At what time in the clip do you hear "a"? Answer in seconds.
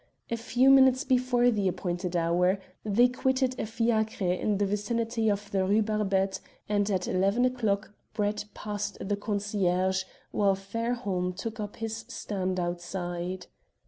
0.31-0.35, 3.59-3.67